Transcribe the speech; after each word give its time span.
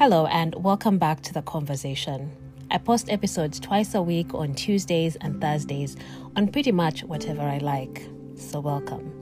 Hello, 0.00 0.24
and 0.24 0.54
welcome 0.54 0.96
back 0.96 1.20
to 1.20 1.34
the 1.34 1.42
conversation. 1.42 2.34
I 2.70 2.78
post 2.78 3.10
episodes 3.10 3.60
twice 3.60 3.94
a 3.94 4.00
week 4.00 4.32
on 4.32 4.54
Tuesdays 4.54 5.16
and 5.16 5.38
Thursdays 5.42 5.94
on 6.36 6.48
pretty 6.48 6.72
much 6.72 7.04
whatever 7.04 7.42
I 7.42 7.58
like. 7.58 8.08
So, 8.34 8.60
welcome. 8.60 9.12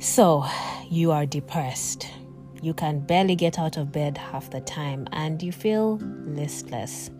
So, 0.00 0.44
you 0.90 1.12
are 1.12 1.26
depressed. 1.26 2.08
You 2.60 2.74
can 2.74 3.06
barely 3.06 3.36
get 3.36 3.56
out 3.56 3.76
of 3.76 3.92
bed 3.92 4.18
half 4.18 4.50
the 4.50 4.62
time 4.62 5.06
and 5.12 5.40
you 5.40 5.52
feel 5.52 5.98
listless. 6.26 7.12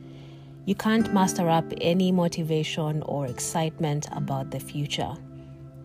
You 0.65 0.75
can't 0.75 1.13
muster 1.15 1.49
up 1.49 1.73
any 1.81 2.11
motivation 2.11 3.03
or 3.03 3.27
excitement 3.27 4.09
about 4.11 4.51
the 4.51 4.59
future. 4.59 5.15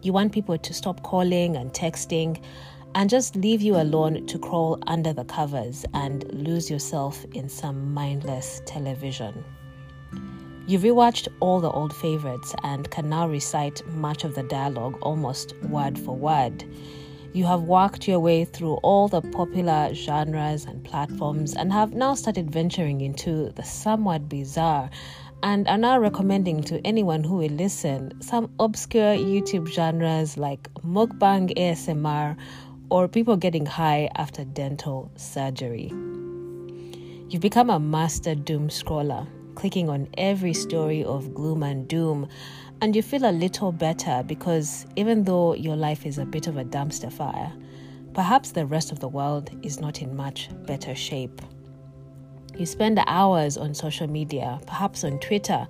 You 0.01 0.13
want 0.13 0.31
people 0.31 0.57
to 0.57 0.73
stop 0.73 1.03
calling 1.03 1.55
and 1.55 1.71
texting 1.71 2.41
and 2.95 3.09
just 3.09 3.35
leave 3.35 3.61
you 3.61 3.75
alone 3.75 4.25
to 4.27 4.39
crawl 4.39 4.79
under 4.87 5.13
the 5.13 5.25
covers 5.25 5.85
and 5.93 6.25
lose 6.33 6.69
yourself 6.69 7.25
in 7.33 7.47
some 7.47 7.93
mindless 7.93 8.61
television. 8.65 9.43
You've 10.67 10.83
rewatched 10.83 11.27
all 11.39 11.59
the 11.59 11.71
old 11.71 11.95
favorites 11.95 12.53
and 12.63 12.89
can 12.91 13.09
now 13.09 13.27
recite 13.27 13.85
much 13.87 14.23
of 14.23 14.35
the 14.35 14.43
dialogue 14.43 14.97
almost 15.01 15.55
word 15.63 15.97
for 15.97 16.15
word. 16.15 16.63
You 17.33 17.45
have 17.45 17.63
worked 17.63 18.07
your 18.07 18.19
way 18.19 18.45
through 18.45 18.75
all 18.75 19.07
the 19.07 19.21
popular 19.21 19.93
genres 19.93 20.65
and 20.65 20.83
platforms 20.83 21.55
and 21.55 21.71
have 21.71 21.93
now 21.93 22.15
started 22.15 22.51
venturing 22.51 23.01
into 23.01 23.51
the 23.55 23.63
somewhat 23.63 24.27
bizarre 24.27 24.89
and 25.41 25.67
are 25.67 25.77
now 25.77 25.99
recommending 25.99 26.61
to 26.63 26.85
anyone 26.85 27.23
who 27.23 27.37
will 27.37 27.51
listen 27.51 28.19
some 28.21 28.51
obscure 28.59 29.15
YouTube 29.15 29.67
genres 29.67 30.37
like 30.37 30.71
mukbang 30.83 31.55
ASMR 31.57 32.35
or 32.89 33.07
people 33.07 33.37
getting 33.37 33.65
high 33.65 34.09
after 34.15 34.43
dental 34.43 35.11
surgery. 35.15 35.91
You've 37.29 37.41
become 37.41 37.69
a 37.69 37.79
master 37.79 38.33
doom 38.33 38.69
scroller, 38.69 39.27
clicking 39.55 39.89
on 39.89 40.07
every 40.17 40.53
story 40.53 41.03
of 41.03 41.33
gloom 41.33 41.61
and 41.63 41.87
doom, 41.87 42.27
and 42.81 42.95
you 42.95 43.03
feel 43.03 43.25
a 43.25 43.31
little 43.31 43.71
better 43.71 44.23
because 44.25 44.87
even 44.95 45.25
though 45.25 45.53
your 45.53 45.75
life 45.75 46.05
is 46.05 46.17
a 46.17 46.25
bit 46.25 46.47
of 46.47 46.57
a 46.57 46.63
dumpster 46.63 47.11
fire, 47.11 47.51
perhaps 48.13 48.51
the 48.51 48.65
rest 48.65 48.91
of 48.91 48.99
the 48.99 49.07
world 49.07 49.51
is 49.63 49.79
not 49.79 50.01
in 50.01 50.15
much 50.15 50.49
better 50.65 50.95
shape. 50.95 51.41
You 52.57 52.65
spend 52.65 52.99
hours 53.05 53.57
on 53.57 53.73
social 53.73 54.07
media, 54.07 54.59
perhaps 54.65 55.03
on 55.03 55.19
Twitter, 55.19 55.67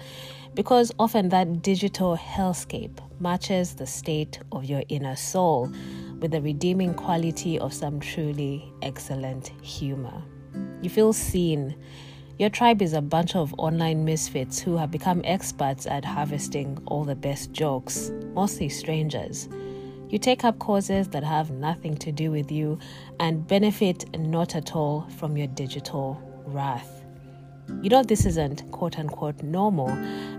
because 0.56 0.92
often 0.98 1.30
that 1.30 1.62
digital 1.62 2.18
hellscape 2.18 3.00
matches 3.20 3.76
the 3.76 3.86
state 3.86 4.40
of 4.52 4.66
your 4.66 4.84
inner 4.90 5.16
soul 5.16 5.72
with 6.20 6.32
the 6.32 6.42
redeeming 6.42 6.94
quality 6.94 7.58
of 7.60 7.74
some 7.74 8.00
truly 8.00 8.72
excellent 8.82 9.50
humor. 9.62 10.22
You 10.82 10.90
feel 10.90 11.14
seen. 11.14 11.76
Your 12.38 12.50
tribe 12.50 12.82
is 12.82 12.94
a 12.94 13.02
bunch 13.02 13.36
of 13.36 13.54
online 13.58 14.06
misfits 14.06 14.60
who 14.60 14.78
have 14.78 14.92
become 14.92 15.22
experts 15.26 15.86
at 15.86 16.06
harvesting 16.06 16.78
all 16.86 17.04
the 17.04 17.16
best 17.16 17.52
jokes, 17.52 18.12
mostly 18.34 18.70
strangers. 18.70 19.50
You 20.10 20.18
take 20.18 20.44
up 20.44 20.58
causes 20.58 21.10
that 21.10 21.24
have 21.24 21.52
nothing 21.52 21.96
to 21.98 22.12
do 22.12 22.32
with 22.32 22.52
you 22.52 22.80
and 23.20 23.46
benefit 23.46 24.18
not 24.18 24.56
at 24.56 24.76
all 24.76 25.08
from 25.18 25.38
your 25.38 25.48
digital 25.48 26.20
wrath. 26.46 26.99
You 27.82 27.90
know, 27.90 28.04
this 28.04 28.26
isn't 28.26 28.70
quote 28.72 29.00
unquote 29.00 29.42
normal, 29.42 29.90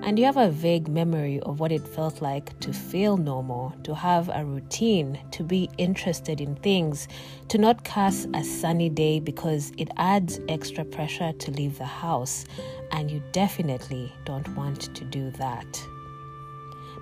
and 0.03 0.19
you 0.19 0.25
have 0.25 0.37
a 0.37 0.51
vague 0.51 0.89
memory 0.89 1.41
of 1.41 1.59
what 1.59 1.73
it 1.73 1.87
felt 1.87 2.21
like 2.21 2.59
to 2.61 2.73
feel 2.73 3.17
normal, 3.17 3.73
to 3.85 3.95
have 3.95 4.29
a 4.29 4.45
routine, 4.45 5.19
to 5.31 5.43
be 5.43 5.71
interested 5.79 6.41
in 6.41 6.57
things, 6.57 7.09
to 7.49 7.59
not 7.59 7.85
curse 7.85 8.27
a 8.35 8.45
sunny 8.45 8.89
day 8.89 9.21
because 9.21 9.73
it 9.79 9.89
adds 9.97 10.41
extra 10.49 10.85
pressure 10.85 11.33
to 11.33 11.51
leave 11.51 11.79
the 11.79 11.85
house, 11.85 12.45
and 12.93 13.11
you 13.11 13.23
definitely 13.33 14.13
don't 14.25 14.49
want 14.57 14.95
to 14.95 15.05
do 15.05 15.31
that. 15.33 15.83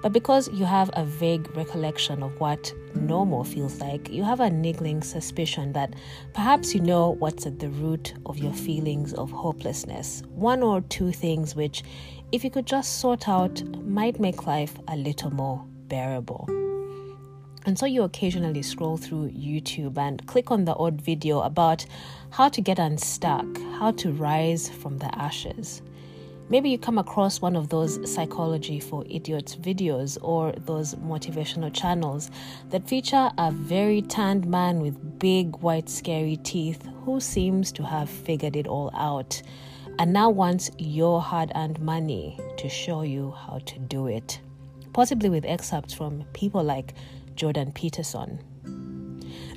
But 0.01 0.13
because 0.13 0.49
you 0.53 0.65
have 0.65 0.91
a 0.93 1.05
vague 1.05 1.55
recollection 1.57 2.23
of 2.23 2.39
what 2.39 2.73
normal 2.95 3.43
feels 3.43 3.81
like, 3.81 4.09
you 4.11 4.23
have 4.23 4.39
a 4.39 4.49
niggling 4.49 5.03
suspicion 5.03 5.73
that 5.73 5.95
perhaps 6.35 6.73
you 6.75 6.81
know 6.81 7.11
what's 7.19 7.47
at 7.47 7.59
the 7.59 7.69
root 7.69 8.15
of 8.27 8.39
your 8.39 8.53
feelings 8.53 9.13
of 9.15 9.31
hopelessness. 9.31 10.23
One 10.29 10.63
or 10.63 10.83
two 10.83 11.11
things 11.11 11.57
which, 11.57 11.83
if 12.31 12.45
you 12.45 12.51
could 12.51 12.67
just 12.67 13.01
sort 13.01 13.29
out, 13.29 13.63
might 13.85 14.21
make 14.21 14.47
life 14.47 14.79
a 14.87 14.97
little 14.97 15.33
more 15.33 15.65
bearable. 15.89 16.49
And 17.67 17.77
so 17.79 17.85
you 17.85 18.05
occasionally 18.05 18.63
scroll 18.63 18.97
through 18.97 19.31
YouTube 19.33 19.99
and 19.99 20.25
click 20.27 20.51
on 20.51 20.65
the 20.65 20.77
odd 20.77 21.03
video 21.03 21.41
about 21.41 21.85
how 22.31 22.49
to 22.49 22.61
get 22.61 22.79
unstuck, 22.79 23.45
how 23.79 23.91
to 23.93 24.13
rise 24.13 24.71
from 24.71 24.99
the 24.99 25.13
ashes. 25.19 25.83
Maybe 26.51 26.71
you 26.71 26.79
come 26.79 26.97
across 26.97 27.43
one 27.43 27.57
of 27.57 27.69
those 27.69 28.11
psychology 28.11 28.81
for 28.81 29.05
idiots 29.11 29.55
videos 29.55 30.17
or 30.23 30.53
those 30.53 30.95
motivational 30.95 31.73
channels 31.73 32.31
that 32.71 32.89
feature 32.89 33.31
a 33.37 33.53
very 33.53 34.01
tanned 34.01 34.47
man 34.47 34.81
with 34.81 35.19
big 35.19 35.57
white 35.57 35.91
scary 35.91 36.37
teeth 36.37 36.89
who 37.05 37.21
seems 37.21 37.71
to 37.73 37.83
have 37.85 38.09
figured 38.09 38.57
it 38.57 38.67
all 38.67 38.91
out 38.95 39.43
and 39.99 40.13
now 40.13 40.31
wants 40.31 40.71
your 40.79 41.21
hard 41.21 41.53
earned 41.55 41.81
money 41.81 42.39
to 42.57 42.69
show 42.69 43.03
you 43.03 43.33
how 43.33 43.59
to 43.67 43.79
do 43.81 44.07
it. 44.07 44.41
Possibly 44.95 45.29
with 45.29 45.45
excerpts 45.45 45.93
from 45.93 46.25
people 46.33 46.63
like 46.63 46.95
Jordan 47.35 47.73
Peterson. 47.73 48.39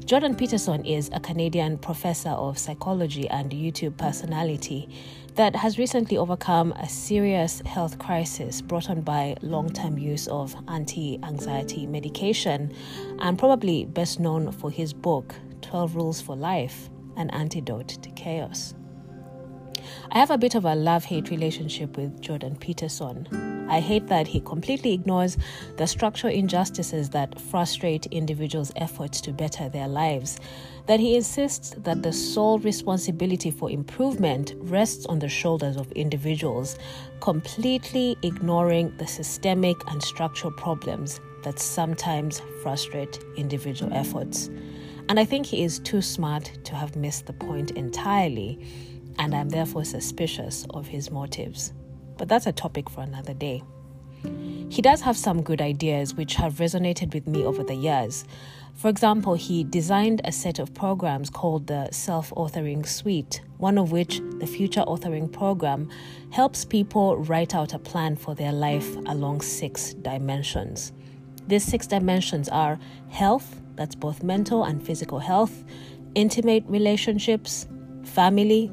Jordan 0.06 0.36
Peterson 0.36 0.84
is 0.84 1.10
a 1.14 1.20
Canadian 1.20 1.78
professor 1.78 2.32
of 2.32 2.58
psychology 2.58 3.30
and 3.30 3.52
YouTube 3.52 3.96
personality 3.98 4.90
that 5.36 5.56
has 5.56 5.78
recently 5.78 6.18
overcome 6.18 6.74
a 6.74 6.90
serious 6.90 7.62
health 7.66 7.98
crisis 8.00 8.62
brought 8.62 8.90
on 8.90 9.02
by 9.02 9.36
long 9.42 9.70
term 9.70 9.98
use 9.98 10.28
of 10.28 10.56
anti 10.68 11.20
anxiety 11.24 11.86
medication, 11.86 12.74
and 13.20 13.40
probably 13.40 13.86
best 13.86 14.20
known 14.20 14.52
for 14.52 14.70
his 14.72 14.92
book, 14.92 15.36
12 15.62 15.96
Rules 15.96 16.20
for 16.20 16.36
Life 16.36 16.90
An 17.16 17.30
Antidote 17.30 17.90
to 18.02 18.10
Chaos. 18.12 18.74
I 20.14 20.18
have 20.18 20.30
a 20.30 20.38
bit 20.38 20.56
of 20.56 20.66
a 20.66 20.76
love 20.76 21.06
hate 21.06 21.30
relationship 21.30 21.96
with 21.96 22.20
Jordan 22.20 22.58
Peterson. 22.58 23.30
I 23.70 23.80
hate 23.80 24.08
that 24.08 24.28
he 24.28 24.42
completely 24.42 24.92
ignores 24.92 25.38
the 25.78 25.88
structural 25.88 26.34
injustices 26.34 27.10
that 27.12 27.40
frustrate 27.40 28.08
individuals' 28.08 28.74
efforts 28.76 29.22
to 29.22 29.32
better 29.32 29.70
their 29.70 29.88
lives. 29.88 30.38
That 30.88 31.00
he 31.00 31.16
insists 31.16 31.76
that 31.78 32.04
the 32.04 32.12
sole 32.12 32.60
responsibility 32.60 33.52
for 33.52 33.72
improvement 33.72 34.54
rests 34.58 35.06
on 35.06 35.20
the 35.20 35.30
shoulders 35.30 35.78
of 35.78 35.90
individuals, 35.94 36.78
completely 37.22 38.18
ignoring 38.22 38.94
the 38.98 39.08
systemic 39.08 39.78
and 39.90 40.04
structural 40.04 40.52
problems 40.52 41.22
that 41.44 41.58
sometimes 41.58 42.42
frustrate 42.62 43.18
individual 43.38 43.94
efforts. 43.94 44.50
And 45.08 45.22
I 45.22 45.24
think 45.24 45.46
he 45.46 45.64
is 45.64 45.80
too 45.80 46.02
smart 46.02 46.52
to 46.66 46.76
have 46.76 46.98
missed 46.98 47.28
the 47.28 47.34
point 47.34 47.72
entirely 47.72 48.60
and 49.22 49.36
I'm 49.36 49.50
therefore 49.50 49.86
suspicious 49.86 50.66
of 50.72 50.88
his 50.88 51.12
motives. 51.12 51.74
But 52.18 52.28
that's 52.28 52.48
a 52.48 52.52
topic 52.52 52.90
for 52.90 53.02
another 53.02 53.36
day. 53.36 53.62
He 54.68 54.82
does 54.82 55.02
have 55.02 55.16
some 55.16 55.44
good 55.44 55.62
ideas 55.62 56.16
which 56.16 56.34
have 56.36 56.56
resonated 56.56 57.14
with 57.14 57.28
me 57.28 57.46
over 57.46 57.64
the 57.64 57.76
years. 57.76 58.26
For 58.74 58.90
example, 58.90 59.36
he 59.36 59.64
designed 59.64 60.22
a 60.24 60.32
set 60.32 60.58
of 60.58 60.74
programs 60.74 61.30
called 61.30 61.68
the 61.68 61.92
Self 61.92 62.32
Authoring 62.32 62.88
Suite, 62.88 63.42
one 63.60 63.78
of 63.78 63.92
which, 63.92 64.22
the 64.40 64.48
Future 64.48 64.82
Authoring 64.88 65.32
Program, 65.32 65.88
helps 66.32 66.66
people 66.66 67.18
write 67.18 67.54
out 67.54 67.76
a 67.76 67.80
plan 67.80 68.16
for 68.16 68.34
their 68.34 68.52
life 68.52 68.96
along 69.06 69.42
six 69.42 69.94
dimensions. 69.94 70.94
These 71.48 71.66
six 71.66 71.86
dimensions 71.86 72.50
are 72.50 72.80
health, 73.10 73.62
that's 73.76 73.94
both 73.94 74.24
mental 74.24 74.64
and 74.64 74.84
physical 74.84 75.20
health, 75.20 75.64
intimate 76.16 76.64
relationships, 76.68 77.68
family, 78.04 78.72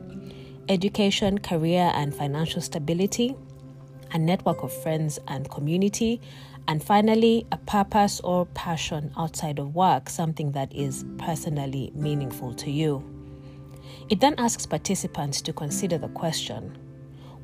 education, 0.68 1.38
career, 1.38 1.90
and 1.94 2.14
financial 2.14 2.60
stability, 2.60 3.34
a 4.12 4.18
network 4.18 4.62
of 4.62 4.72
friends 4.72 5.18
and 5.28 5.50
community, 5.50 6.20
and 6.66 6.82
finally, 6.82 7.46
a 7.50 7.56
purpose 7.56 8.20
or 8.20 8.44
passion 8.46 9.10
outside 9.16 9.58
of 9.58 9.74
work, 9.74 10.10
something 10.10 10.52
that 10.52 10.74
is 10.74 11.04
personally 11.16 11.90
meaningful 11.94 12.52
to 12.54 12.70
you. 12.70 13.02
It 14.10 14.20
then 14.20 14.34
asks 14.38 14.66
participants 14.66 15.40
to 15.42 15.52
consider 15.52 15.96
the 15.96 16.08
question 16.08 16.76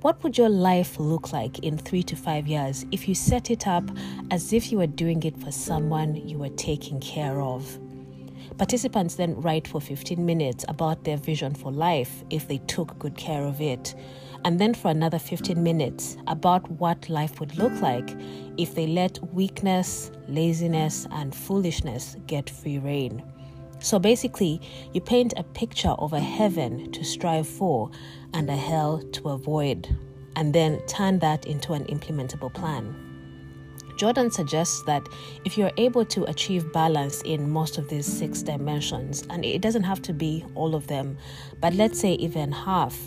What 0.02 0.22
would 0.22 0.36
your 0.36 0.50
life 0.50 0.98
look 0.98 1.32
like 1.32 1.60
in 1.60 1.78
three 1.78 2.02
to 2.04 2.16
five 2.16 2.46
years 2.46 2.84
if 2.92 3.08
you 3.08 3.14
set 3.14 3.50
it 3.50 3.66
up 3.66 3.84
as 4.30 4.52
if 4.52 4.70
you 4.70 4.78
were 4.78 4.86
doing 4.86 5.22
it 5.22 5.38
for 5.38 5.50
someone 5.50 6.16
you 6.16 6.38
were 6.38 6.50
taking 6.50 7.00
care 7.00 7.40
of? 7.40 7.78
Participants 8.58 9.16
then 9.16 9.34
write 9.40 9.66
for 9.66 9.80
15 9.80 10.24
minutes 10.24 10.64
about 10.68 11.02
their 11.02 11.16
vision 11.16 11.54
for 11.54 11.72
life 11.72 12.22
if 12.30 12.46
they 12.46 12.58
took 12.58 12.96
good 13.00 13.16
care 13.16 13.44
of 13.44 13.60
it, 13.60 13.96
and 14.44 14.60
then 14.60 14.74
for 14.74 14.92
another 14.92 15.18
15 15.18 15.60
minutes 15.60 16.16
about 16.28 16.70
what 16.70 17.08
life 17.08 17.40
would 17.40 17.58
look 17.58 17.72
like 17.80 18.16
if 18.56 18.76
they 18.76 18.86
let 18.86 19.18
weakness, 19.34 20.12
laziness, 20.28 21.04
and 21.10 21.34
foolishness 21.34 22.16
get 22.28 22.48
free 22.48 22.78
reign. 22.78 23.24
So 23.80 23.98
basically, 23.98 24.60
you 24.92 25.00
paint 25.00 25.34
a 25.36 25.42
picture 25.42 25.90
of 25.98 26.12
a 26.12 26.20
heaven 26.20 26.92
to 26.92 27.04
strive 27.04 27.48
for 27.48 27.90
and 28.34 28.48
a 28.48 28.56
hell 28.56 29.02
to 29.14 29.30
avoid, 29.30 29.88
and 30.36 30.54
then 30.54 30.80
turn 30.86 31.18
that 31.18 31.46
into 31.46 31.72
an 31.72 31.84
implementable 31.86 32.54
plan. 32.54 33.03
Jordan 33.96 34.30
suggests 34.30 34.82
that 34.82 35.08
if 35.44 35.56
you're 35.56 35.70
able 35.76 36.04
to 36.06 36.24
achieve 36.24 36.72
balance 36.72 37.22
in 37.22 37.50
most 37.50 37.78
of 37.78 37.88
these 37.88 38.06
six 38.06 38.42
dimensions, 38.42 39.24
and 39.30 39.44
it 39.44 39.60
doesn't 39.60 39.84
have 39.84 40.02
to 40.02 40.12
be 40.12 40.44
all 40.54 40.74
of 40.74 40.86
them, 40.86 41.16
but 41.60 41.74
let's 41.74 42.00
say 42.00 42.12
even 42.14 42.52
half, 42.52 42.98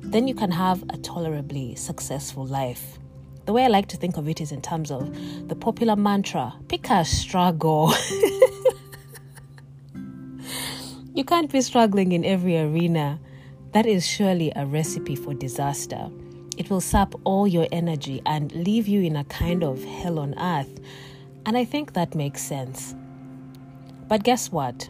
then 0.00 0.28
you 0.28 0.34
can 0.34 0.50
have 0.50 0.82
a 0.90 0.98
tolerably 0.98 1.74
successful 1.74 2.46
life. 2.46 2.98
The 3.46 3.52
way 3.52 3.64
I 3.64 3.68
like 3.68 3.88
to 3.88 3.96
think 3.96 4.16
of 4.16 4.28
it 4.28 4.40
is 4.40 4.52
in 4.52 4.62
terms 4.62 4.90
of 4.90 5.48
the 5.48 5.54
popular 5.54 5.96
mantra 5.96 6.54
pick 6.68 6.90
a 6.90 7.04
struggle. 7.04 7.92
You 11.16 11.22
can't 11.22 11.48
be 11.50 11.60
struggling 11.60 12.10
in 12.10 12.24
every 12.24 12.58
arena. 12.58 13.20
That 13.70 13.86
is 13.86 14.04
surely 14.04 14.50
a 14.56 14.66
recipe 14.66 15.14
for 15.14 15.32
disaster. 15.32 16.10
It 16.56 16.70
will 16.70 16.80
sap 16.80 17.14
all 17.24 17.46
your 17.46 17.66
energy 17.72 18.22
and 18.26 18.52
leave 18.52 18.86
you 18.86 19.02
in 19.02 19.16
a 19.16 19.24
kind 19.24 19.64
of 19.64 19.82
hell 19.84 20.18
on 20.18 20.38
earth. 20.38 20.80
And 21.46 21.56
I 21.56 21.64
think 21.64 21.92
that 21.92 22.14
makes 22.14 22.42
sense. 22.42 22.94
But 24.08 24.22
guess 24.22 24.52
what? 24.52 24.88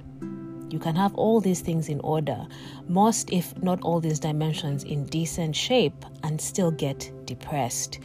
You 0.71 0.79
can 0.79 0.97
have 0.97 1.15
all 1.15 1.41
these 1.41 1.61
things 1.61 1.89
in 1.89 2.01
order, 2.01 2.47
most, 2.89 3.33
if 3.33 3.57
not 3.63 3.81
all 3.83 4.01
these 4.01 4.19
dimensions, 4.19 4.83
in 4.85 5.05
decent 5.07 5.55
shape, 5.55 6.05
and 6.23 6.41
still 6.41 6.71
get 6.71 7.13
depressed. 7.27 8.01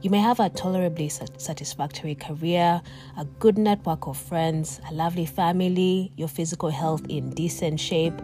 You 0.00 0.10
may 0.10 0.18
have 0.18 0.38
a 0.38 0.48
tolerably 0.48 1.08
satisfactory 1.08 2.14
career, 2.14 2.80
a 3.16 3.24
good 3.24 3.58
network 3.58 4.06
of 4.06 4.16
friends, 4.16 4.80
a 4.88 4.94
lovely 4.94 5.26
family, 5.26 6.12
your 6.16 6.28
physical 6.28 6.70
health 6.70 7.02
in 7.08 7.30
decent 7.30 7.80
shape, 7.80 8.14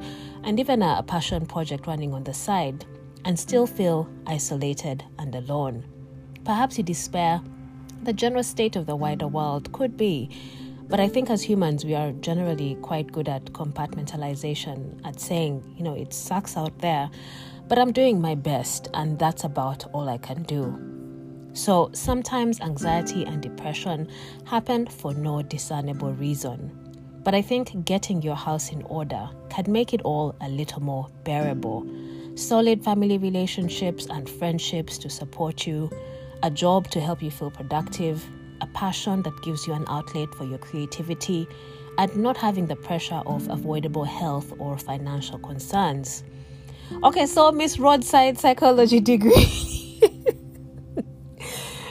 and 0.45 0.61
even 0.61 0.83
a 0.83 1.03
passion 1.03 1.47
project 1.47 1.87
running 1.87 2.13
on 2.13 2.25
the 2.25 2.35
side, 2.35 2.85
and 3.25 3.39
still 3.39 3.67
feel 3.67 4.09
isolated 4.27 5.05
and 5.19 5.35
alone. 5.35 5.85
Perhaps 6.45 6.79
you 6.79 6.85
despair. 6.85 7.41
The 8.03 8.13
general 8.13 8.43
state 8.43 8.77
of 8.77 8.87
the 8.87 8.97
wider 8.97 9.27
world 9.27 9.73
could 9.73 9.97
be, 9.97 10.29
but 10.89 11.01
I 11.01 11.09
think 11.09 11.31
as 11.31 11.43
humans, 11.43 11.85
we 11.85 11.95
are 11.95 12.13
generally 12.13 12.77
quite 12.83 13.11
good 13.11 13.29
at 13.29 13.47
compartmentalization, 13.47 15.01
at 15.07 15.19
saying, 15.19 15.75
you 15.77 15.83
know, 15.83 15.95
it 15.95 16.13
sucks 16.13 16.57
out 16.57 16.79
there, 16.81 17.11
but 17.67 17.79
I'm 17.79 17.93
doing 17.93 18.21
my 18.21 18.35
best, 18.35 18.89
and 18.93 19.19
that's 19.19 19.45
about 19.45 19.87
all 19.93 20.09
I 20.11 20.19
can 20.19 20.43
do. 20.43 20.79
So 21.55 21.89
sometimes 21.95 22.61
anxiety 22.61 23.25
and 23.25 23.41
depression 23.41 24.09
happen 24.45 24.87
for 24.87 25.15
no 25.15 25.41
discernible 25.41 26.13
reason. 26.13 26.79
But 27.23 27.35
I 27.35 27.41
think 27.41 27.87
getting 27.87 28.21
your 28.21 28.37
house 28.37 28.71
in 28.71 28.83
order 28.83 29.31
can 29.49 29.65
make 29.73 29.95
it 29.95 30.03
all 30.03 30.35
a 30.43 30.49
little 30.49 30.83
more 30.83 31.09
bearable. 31.25 31.89
Solid 32.37 32.83
family 32.83 33.17
relationships 33.17 34.07
and 34.11 34.29
friendships 34.29 34.99
to 34.99 35.09
support 35.09 35.69
you, 35.69 35.89
a 36.43 36.51
job 36.51 36.91
to 36.91 37.01
help 37.01 37.23
you 37.23 37.31
feel 37.31 37.51
productive, 37.51 38.27
a 38.61 38.67
passion 38.69 39.23
that 39.23 39.41
gives 39.43 39.69
you 39.69 39.73
an 39.73 39.85
outlet 39.89 40.35
for 40.35 40.45
your 40.45 40.59
creativity, 40.59 41.47
and 41.97 42.15
not 42.17 42.37
having 42.37 42.67
the 42.67 42.75
pressure 42.75 43.23
of 43.27 43.49
avoidable 43.49 44.03
health 44.03 44.53
or 44.59 44.77
financial 44.77 45.39
concerns. 45.39 46.25
Okay, 47.05 47.27
so 47.27 47.53
Miss 47.53 47.79
Roadside 47.79 48.37
Psychology 48.37 48.99
degree. 48.99 50.01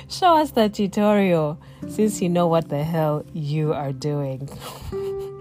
Show 0.10 0.36
us 0.36 0.52
the 0.52 0.68
tutorial 0.68 1.58
since 1.88 2.22
you 2.22 2.28
know 2.28 2.48
what 2.48 2.68
the 2.68 2.84
hell 2.84 3.26
you 3.34 3.72
are 3.74 3.94
doing. 3.94 4.50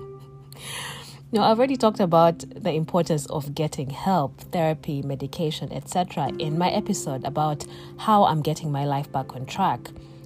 now, 1.35 1.51
I've 1.51 1.59
already 1.59 1.79
talked 1.79 2.01
about 2.01 2.45
the 2.55 2.73
importance 2.73 3.25
of 3.27 3.55
getting 3.55 3.89
help, 3.89 4.39
therapy, 4.53 5.01
medication, 5.01 5.73
etc. 5.73 6.31
in 6.39 6.59
my 6.59 6.69
episode 6.69 7.25
about 7.25 7.65
how 7.97 8.25
I'm 8.25 8.43
getting 8.43 8.71
my 8.71 8.85
life 8.85 9.11
back 9.11 9.35
on 9.35 9.47
track, 9.47 9.81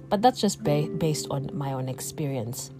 but 0.09 0.21
that's 0.21 0.41
just 0.41 0.65
ba- 0.65 0.89
based 0.97 1.27
on 1.31 1.49
my 1.53 1.71
own 1.71 1.87
experience. 1.87 2.71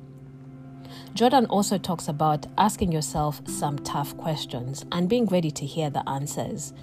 Jordan 1.13 1.45
also 1.45 1.77
talks 1.77 2.09
about 2.09 2.45
asking 2.57 2.91
yourself 2.91 3.41
some 3.47 3.79
tough 3.79 4.17
questions 4.17 4.83
and 4.91 5.07
being 5.07 5.27
ready 5.27 5.49
to 5.51 5.65
hear 5.65 5.89
the 5.89 6.07
answers. 6.09 6.73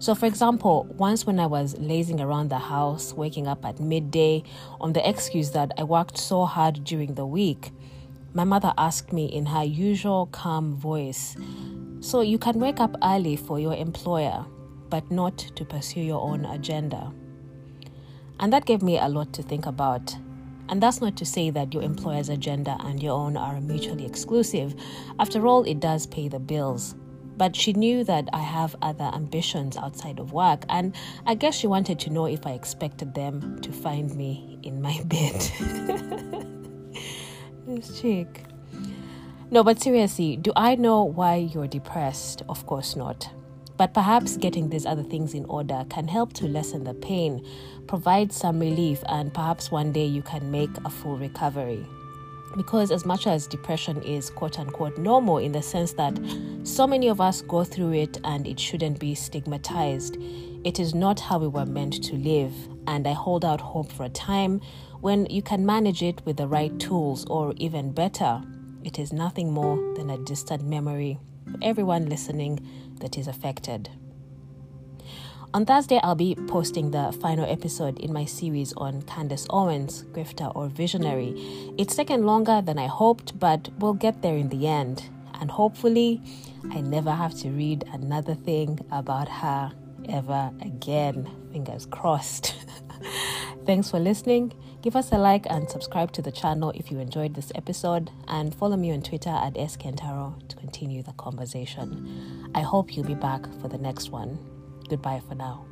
So, 0.00 0.14
for 0.14 0.26
example, 0.26 0.86
once 0.98 1.24
when 1.24 1.40
I 1.40 1.46
was 1.46 1.78
lazing 1.78 2.20
around 2.20 2.50
the 2.50 2.58
house, 2.58 3.14
waking 3.14 3.46
up 3.46 3.64
at 3.64 3.80
midday 3.80 4.42
on 4.82 4.92
the 4.92 5.08
excuse 5.08 5.52
that 5.52 5.72
I 5.78 5.84
worked 5.84 6.18
so 6.18 6.44
hard 6.44 6.84
during 6.84 7.14
the 7.14 7.24
week, 7.24 7.70
my 8.32 8.44
mother 8.44 8.72
asked 8.78 9.12
me 9.12 9.26
in 9.26 9.46
her 9.46 9.64
usual 9.64 10.26
calm 10.26 10.74
voice, 10.76 11.36
So 12.00 12.20
you 12.20 12.38
can 12.38 12.60
wake 12.60 12.80
up 12.80 12.96
early 13.02 13.36
for 13.36 13.58
your 13.58 13.74
employer, 13.74 14.44
but 14.88 15.10
not 15.10 15.38
to 15.38 15.64
pursue 15.64 16.00
your 16.00 16.20
own 16.20 16.44
agenda. 16.44 17.12
And 18.38 18.52
that 18.52 18.66
gave 18.66 18.82
me 18.82 18.98
a 18.98 19.08
lot 19.08 19.32
to 19.34 19.42
think 19.42 19.66
about. 19.66 20.16
And 20.68 20.80
that's 20.80 21.00
not 21.00 21.16
to 21.16 21.26
say 21.26 21.50
that 21.50 21.74
your 21.74 21.82
employer's 21.82 22.28
agenda 22.28 22.76
and 22.80 23.02
your 23.02 23.12
own 23.12 23.36
are 23.36 23.60
mutually 23.60 24.06
exclusive. 24.06 24.74
After 25.18 25.46
all, 25.46 25.64
it 25.64 25.80
does 25.80 26.06
pay 26.06 26.28
the 26.28 26.38
bills. 26.38 26.94
But 27.36 27.56
she 27.56 27.72
knew 27.72 28.04
that 28.04 28.28
I 28.32 28.42
have 28.42 28.76
other 28.80 29.10
ambitions 29.12 29.76
outside 29.76 30.18
of 30.18 30.32
work, 30.32 30.64
and 30.68 30.94
I 31.26 31.34
guess 31.34 31.54
she 31.56 31.66
wanted 31.66 31.98
to 32.00 32.10
know 32.10 32.26
if 32.26 32.46
I 32.46 32.52
expected 32.52 33.14
them 33.14 33.60
to 33.62 33.72
find 33.72 34.14
me 34.14 34.58
in 34.62 34.80
my 34.80 35.00
bed. 35.06 36.46
this 37.76 38.00
chick. 38.00 38.44
No, 39.50 39.64
but 39.64 39.82
seriously, 39.82 40.36
do 40.36 40.52
I 40.56 40.76
know 40.76 41.04
why 41.04 41.36
you're 41.36 41.66
depressed? 41.66 42.42
Of 42.48 42.66
course 42.66 42.96
not. 42.96 43.30
But 43.76 43.94
perhaps 43.94 44.36
getting 44.36 44.68
these 44.68 44.86
other 44.86 45.02
things 45.02 45.34
in 45.34 45.44
order 45.46 45.84
can 45.88 46.06
help 46.06 46.32
to 46.34 46.46
lessen 46.46 46.84
the 46.84 46.94
pain, 46.94 47.44
provide 47.86 48.32
some 48.32 48.60
relief, 48.60 49.02
and 49.08 49.32
perhaps 49.32 49.70
one 49.70 49.92
day 49.92 50.06
you 50.06 50.22
can 50.22 50.50
make 50.50 50.70
a 50.84 50.90
full 50.90 51.16
recovery 51.16 51.84
because 52.56 52.90
as 52.90 53.04
much 53.04 53.26
as 53.26 53.46
depression 53.46 54.02
is 54.02 54.30
quote 54.30 54.58
unquote 54.58 54.98
normal 54.98 55.38
in 55.38 55.52
the 55.52 55.62
sense 55.62 55.92
that 55.92 56.18
so 56.64 56.86
many 56.86 57.08
of 57.08 57.20
us 57.20 57.42
go 57.42 57.64
through 57.64 57.92
it 57.92 58.18
and 58.24 58.46
it 58.46 58.58
shouldn't 58.58 58.98
be 58.98 59.14
stigmatized, 59.14 60.16
it 60.64 60.78
is 60.80 60.94
not 60.94 61.20
how 61.20 61.38
we 61.38 61.48
were 61.48 61.66
meant 61.66 62.02
to 62.04 62.16
live. 62.16 62.52
And 62.90 63.06
I 63.06 63.12
hold 63.12 63.44
out 63.44 63.60
hope 63.60 63.92
for 63.92 64.02
a 64.02 64.08
time 64.08 64.60
when 65.00 65.26
you 65.26 65.42
can 65.42 65.64
manage 65.64 66.02
it 66.02 66.20
with 66.26 66.38
the 66.38 66.48
right 66.48 66.76
tools, 66.80 67.24
or 67.26 67.54
even 67.56 67.92
better, 67.92 68.42
it 68.82 68.98
is 68.98 69.12
nothing 69.12 69.52
more 69.52 69.76
than 69.94 70.10
a 70.10 70.18
distant 70.18 70.64
memory 70.64 71.20
for 71.48 71.56
everyone 71.62 72.08
listening 72.08 72.58
that 72.98 73.16
is 73.16 73.28
affected. 73.28 73.90
On 75.54 75.64
Thursday, 75.64 76.00
I'll 76.02 76.16
be 76.16 76.34
posting 76.48 76.90
the 76.90 77.16
final 77.22 77.48
episode 77.48 77.96
in 78.00 78.12
my 78.12 78.24
series 78.24 78.72
on 78.72 79.02
Candace 79.02 79.46
Owens, 79.50 80.02
grifter 80.12 80.50
or 80.56 80.66
visionary. 80.66 81.32
It's 81.78 81.94
taken 81.94 82.26
longer 82.26 82.60
than 82.60 82.76
I 82.76 82.88
hoped, 82.88 83.38
but 83.38 83.68
we'll 83.78 83.94
get 83.94 84.20
there 84.20 84.36
in 84.36 84.48
the 84.48 84.66
end. 84.66 85.08
And 85.40 85.48
hopefully, 85.48 86.20
I 86.72 86.80
never 86.80 87.12
have 87.12 87.38
to 87.38 87.50
read 87.50 87.84
another 87.92 88.34
thing 88.34 88.84
about 88.90 89.28
her 89.28 89.70
ever 90.08 90.50
again. 90.60 91.30
Fingers 91.52 91.86
crossed. 91.86 92.56
Thanks 93.66 93.90
for 93.90 94.00
listening. 94.00 94.52
Give 94.82 94.96
us 94.96 95.12
a 95.12 95.18
like 95.18 95.46
and 95.50 95.68
subscribe 95.68 96.12
to 96.12 96.22
the 96.22 96.32
channel 96.32 96.72
if 96.74 96.90
you 96.90 96.98
enjoyed 96.98 97.34
this 97.34 97.52
episode, 97.54 98.10
and 98.26 98.54
follow 98.54 98.76
me 98.76 98.90
on 98.92 99.02
Twitter 99.02 99.30
at 99.30 99.54
skentaro 99.54 100.48
to 100.48 100.56
continue 100.56 101.02
the 101.02 101.12
conversation. 101.12 102.50
I 102.54 102.62
hope 102.62 102.96
you'll 102.96 103.06
be 103.06 103.14
back 103.14 103.42
for 103.60 103.68
the 103.68 103.78
next 103.78 104.10
one. 104.10 104.38
Goodbye 104.88 105.20
for 105.28 105.34
now. 105.34 105.69